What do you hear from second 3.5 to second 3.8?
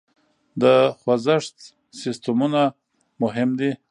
دي.